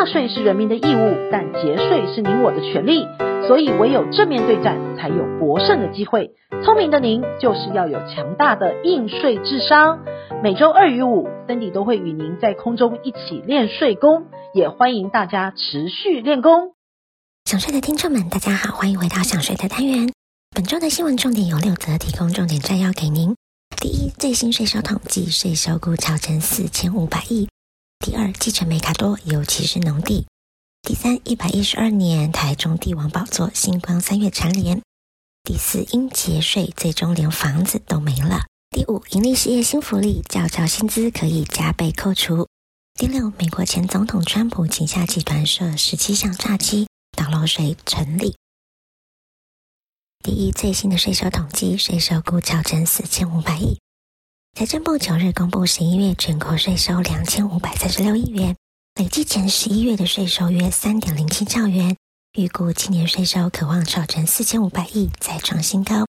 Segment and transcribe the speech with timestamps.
[0.00, 3.06] 纳税是人民的义务，但节税是您我的权利。
[3.46, 6.30] 所以唯有正面对战，才有博胜的机会。
[6.64, 9.98] 聪明的您，就是要有强大的应税智商。
[10.42, 16.72] 每周二与五，Cindy 都会与您在空中一起练税功，也欢迎大家持续练功。
[17.44, 20.10] 想税的听众们，大家好，欢迎回到想税的单元。
[20.56, 23.36] 本周的新闻重点有六则，提供重点摘要给您。
[23.78, 27.49] 第一，最新税收统计，税收估超增四千五百亿。
[28.10, 30.26] 第二，继承美卡多，尤其是农地。
[30.82, 34.82] 第三，一百一十二年台中帝王宝座，星光三月蝉联。
[35.44, 38.46] 第四，因节税，最终连房子都没了。
[38.70, 42.48] 第五，盈利事业新福利，教召薪资可以加倍扣除。
[42.94, 48.34] 第六，美国前总统川普旗下集团设十七项诈欺，倒漏税成立。
[50.24, 53.78] 第一，最新的税收统计，税收估超增四千五百亿。
[54.54, 58.54] 财政部九日公布十一月全国税收两千五百三十六亿元。
[58.96, 61.96] 累计前十一月的税收约三点零七兆元，
[62.34, 66.04] 预估今年税收可望超成四千五百亿，再创新高。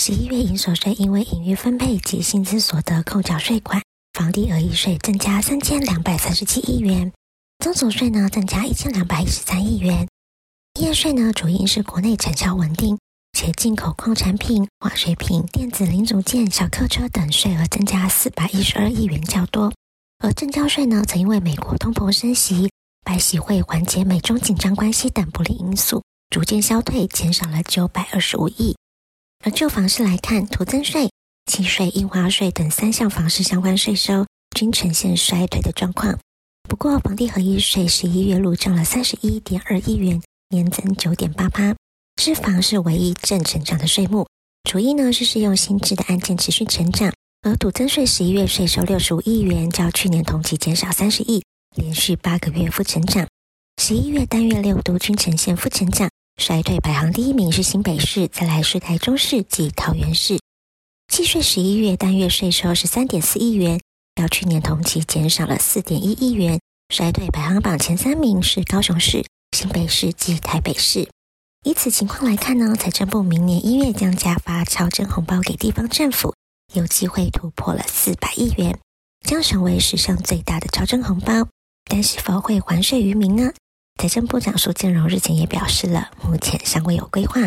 [0.00, 7.12] 十一月营所税因为盈余分配及薪资所得扣缴税款，房地额一税增加三千两百三十七亿元，
[7.58, 10.06] 综所税呢增加一千两百一十三亿元。
[10.78, 12.96] 营业税呢主因是国内产销稳定，
[13.42, 19.72] 且进口矿产品、化学品、电子零组件、小客车等税额增加四百一十二亿元较多。
[20.22, 22.70] 而证交税呢，则因为美国通膨升息、
[23.04, 28.76] 白喜会缓解美中紧张关系等不利因素，逐渐消退，减少了九百二十五亿。
[29.44, 31.10] 而就房市来看，土增税、
[31.50, 34.24] 契税、印花税等三项房市相关税收
[34.56, 36.16] 均呈现衰退的状况。
[36.68, 41.74] 不过，房地合一税十一月录涨了三十一点二亿元，年增九点八八，
[42.16, 44.26] 脂肪是唯一正成长的税目。
[44.68, 47.12] 主因呢是适用新制的案件持续成长。
[47.44, 51.42] 而土增税十一月税收六十五亿元，较去年同期减少三十亿，
[51.74, 53.26] 连续八个月负成长。
[53.82, 56.08] 十一月单月六都均呈现负成长，
[56.40, 60.38] 衰退排行第一名是新北市，再来是台中市及桃园市。
[61.12, 63.80] 契税十一月单月税收十三点四亿元，
[64.14, 66.60] 较去年同期减少了四点一亿元，
[66.94, 69.24] 衰退排行榜前三名是高雄市、
[69.56, 71.08] 新北市及台北市。
[71.64, 76.34] 以此情况来看呢，财政部明年一月将加发超征红包给地方政府。
[76.74, 78.76] 有机会突破了四百亿元，
[79.24, 81.46] 将成为史上最大的超征红包。
[81.88, 83.52] 但是否会还税于民呢？
[84.00, 87.42] 财政部长苏建荣日前也表示了，目前尚未有规划。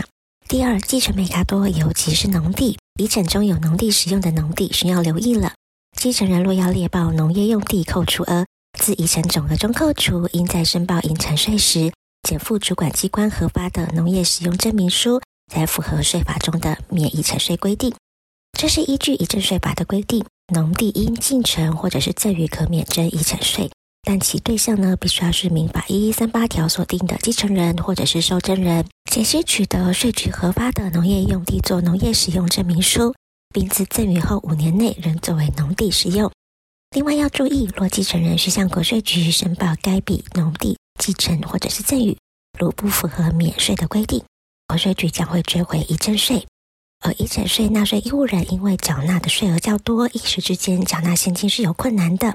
[0.47, 5.53] 第二，继承美卡多，尤其是农地，遗产中有农地使用的农地需要留意了。
[5.99, 8.45] 继承人若要列报农业用地扣除额，
[8.79, 11.91] 自遗产总额中扣除，应在申报遗产税时，
[12.25, 15.21] 减负主管机关核发的农业使用证明书，
[15.53, 17.93] 才符合税法中的免遗产税规定。
[18.57, 23.69] 这是依据遗赠税法的规定，农地因继承或者是赠与可免征遗产税，
[24.01, 33.13] 但其对象呢，必须要是民法一一三八条所定的继承人或者是受赠人，且需取得税局核发的农业用地作农业使用证明书，
[33.53, 36.31] 并自赠与后五年内仍作为农地使用。
[36.95, 42.17] 另外要注意，若继承人需向国税局申报该笔农地继承或者是赠与，
[42.59, 44.23] 如不符合免税的规定，
[44.67, 46.47] 国税局将会追回遗赠税。
[47.03, 52.33] 而遗产税纳税义务人因为缴纳的税额较多，一时之间缴纳现金是有困难的。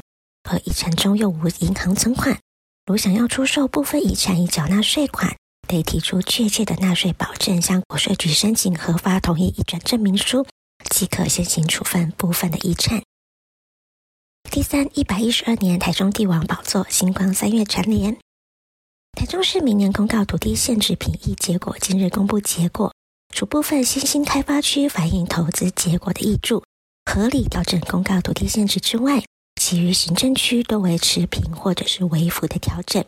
[0.48, 2.38] 而遗产中又无银行存款，
[2.86, 10.46] 如想要出售部分遗产以缴纳税款，得提出确切的纳税保证，向国税局申请核发同意移转证明书，
[10.90, 13.02] 即可先行处分部分的遗产。
[14.50, 18.16] 第三，一百一十二年台中帝王宝座，星光三月蝉联。
[19.12, 22.92] 台中市明年公告土地限制评议结果，今日公布结果。
[23.34, 26.64] 除部分新兴开发区反映投资结果的益注，
[27.04, 29.22] 合理调整公告土地限制之外，
[29.60, 33.04] 其余行政区都维持平或者是微幅的调整。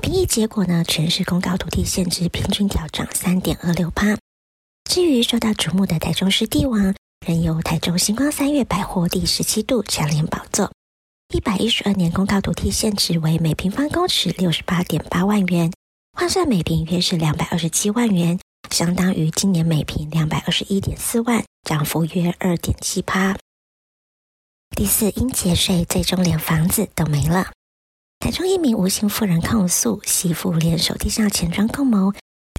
[0.00, 4.16] 评议结果呢，全市公告土地限制平均调涨三点二六趴。
[4.88, 6.94] 至于受到瞩目的台中市地王，
[7.26, 10.70] 仍由台中星光三越百货第十七度蝉联宝座，
[11.34, 15.70] 一百一十二年公告土地现值为每平方公尺六十八点八万元，
[16.12, 18.40] 换算每坪约是两百二十七万元。
[18.70, 23.36] 相当于今年每坪两百二十一点四万，涨幅约二点七趴。
[24.74, 27.52] 第四，因节税，最终连房子都没了。
[28.20, 32.14] 台中一名吴姓妇人控诉，媳妇联手地下钱庄共谋，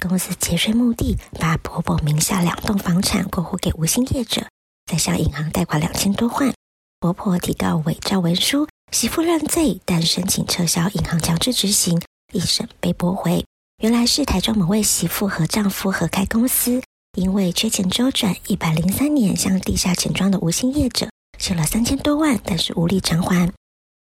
[0.08, 4.48] 公司节税目的，把婆婆名下两栋房产过户给吴姓业者，
[4.86, 6.54] 再向银行贷款两千多万。
[7.02, 12.02] 婆婆提告伪造文书，媳妇认罪，但申请撤销银行强制执行，
[12.34, 13.46] 一审被驳回。
[13.82, 16.82] 原来是台中某位媳妇和丈夫合开公司，
[17.18, 21.08] 因为缺钱周转，一百零三年向地下钱庄的吴姓业者
[21.38, 23.50] 欠了三千多万，但是无力偿还。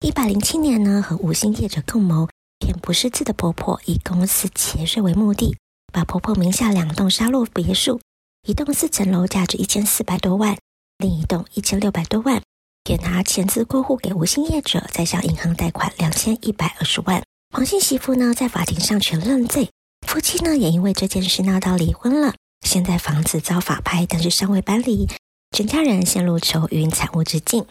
[0.01, 2.27] 一百零七年呢，和吴姓业者共谋
[2.59, 5.56] 骗不识字的婆婆，以公司节税为目的，
[5.94, 8.01] 把婆婆名下两栋沙洛别墅，
[8.45, 10.57] 一栋四层楼，价值一千四百多万，
[10.97, 12.44] 另一栋一千六百多万，
[12.83, 17.24] 给他签字过户给无姓业者，再向银行贷款两千一百二十万。
[17.51, 19.69] 黄姓媳妇呢，在法庭上全认罪，
[20.06, 22.33] 夫妻呢也因为这件事闹到离婚了。
[22.65, 25.07] 现在房子遭法拍，但是尚未搬离，
[25.51, 27.65] 全家人陷入愁云惨雾之境。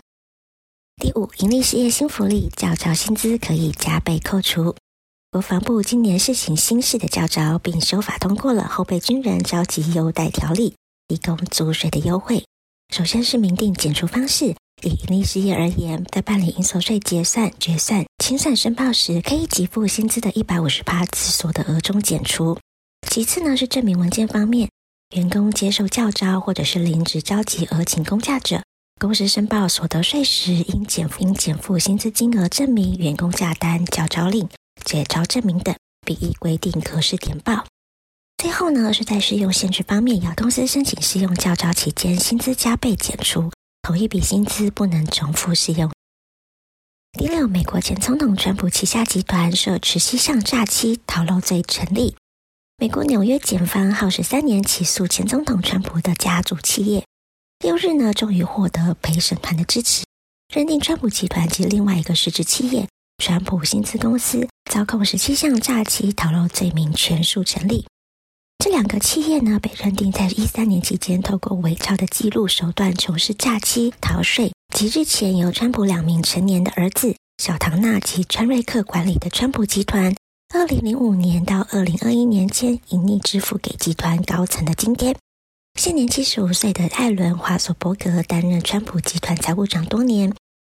[0.96, 4.74] 第五，营利事业新福利，教招薪资可以加倍扣除。
[5.30, 10.74] 国防部今年试行新式的教招，并修法通过了后备军人召集优待条例，
[11.08, 12.44] 提供租税的优惠。
[12.94, 14.54] 首先是明定减除方式。
[14.82, 22.58] 以营利事业而言，在办理营所税结算、决算、清算申报时，可以给付薪资的一百五十趴自所得额中减除。
[23.08, 24.68] 其次呢，是证明文件方面，
[25.14, 28.62] 员工接受教招或者是临时召集而请公假者，
[28.98, 34.48] 公司申报所得税时应减应减负薪资金额证明、员工假单、教招令、
[34.84, 35.74] 解招证明等，
[36.04, 37.64] 并依规定格式填报。
[38.38, 43.50] 最后呢，是在适用限制方面，要公司申请适用教招期间薪资加倍减除。
[43.82, 45.90] 同一笔薪资不能重复使用。
[47.18, 52.14] 第六，美国前总统川普旗下集团涉持七项诈欺逃漏罪成立。
[52.78, 57.04] 美国纽约检方耗时三年起诉前总统川普的家族企业，
[57.58, 60.04] 六日呢终于获得陪审团的支持，
[60.54, 62.88] 认定川普集团及另外一个实质企业
[63.18, 67.84] 川普薪资公司遭控十七项诈欺逃漏罪名全数成立。
[68.64, 80.14] 这两个企业呢，被认定在一三年期间，透过伪造的记录手段从事诈欺逃税，及日前由川普两名成年的儿子小唐纳及川瑞克管理的川普集团，
[80.54, 85.16] 二零零五年到二零二一年间，隐匿支付给集团高层的津贴。
[85.76, 90.32] 现年七十五岁的艾伦华索伯格担任川普集团财务长多年，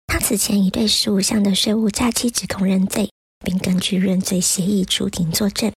[0.07, 3.09] 他此前已对十五项的税务诈欺指控认罪，
[3.43, 5.69] 并根据认罪协议出庭作证。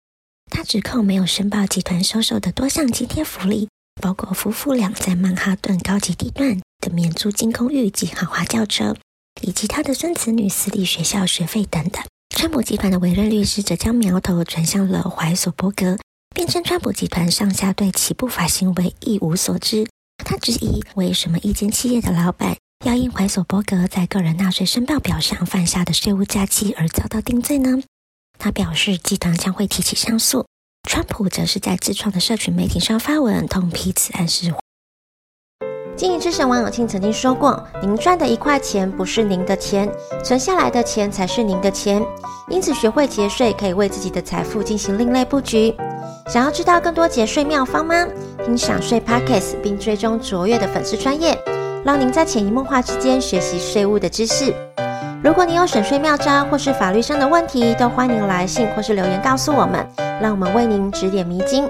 [0.50, 3.68] 他指控没有申报集团收受的多项津贴福利，
[4.00, 8.96] 包括夫妇俩在曼哈顿高级地段的免租金公寓及豪华轿车，
[9.42, 12.02] 以及他的孙子女私立学校学费等等。
[12.34, 15.98] 川普集团的委任律师则将苗头转向了怀索伯格，
[16.34, 19.86] 辩称川普集团上下对其不法行为一无所知。
[20.24, 27.82] 他质疑为什么一间企业的老板要因怀索伯格在个人纳税申报表上犯下的税务诈欺而遭到定罪呢？
[28.46, 30.46] 他表示，集团将会提起上诉。
[30.88, 34.54] 川普则是在自创的社群媒体上发文，痛批此案是。
[35.96, 42.00] 经营之神王永庆曾经说过：“您赚的一块钱不是您的钱，存下来的钱才是您的钱。
[42.48, 45.74] 因此，学会节税可以为自己的财富进行另类布局。
[46.28, 48.06] 想要知道更多节税妙方吗？
[48.44, 51.36] 听享税 Podcast 并追踪卓越的粉丝专业，
[51.84, 54.54] 让您在潜移默化之间学习税务的知识。”
[55.22, 59.84] 如果你有省税妙招或是法律上的问题，都欢迎来信或是留言告诉我们，
[60.20, 61.68] 让我们为您指点迷津。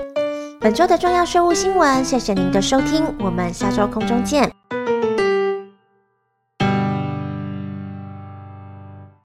[0.61, 4.51] 本周的重要税务新闻，谢谢您的收听，我们下周空中见。